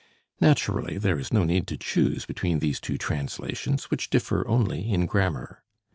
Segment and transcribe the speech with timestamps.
[0.39, 5.05] Naturally, there is no need to choose between these two translations, which differ only in
[5.05, 5.61] grammar.